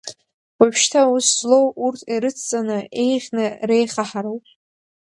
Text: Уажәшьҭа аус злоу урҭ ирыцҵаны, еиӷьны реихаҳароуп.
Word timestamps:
Уажәшьҭа 0.59 0.99
аус 1.05 1.27
злоу 1.37 1.67
урҭ 1.85 2.01
ирыцҵаны, 2.13 2.77
еиӷьны 3.01 3.45
реихаҳароуп. 3.67 4.43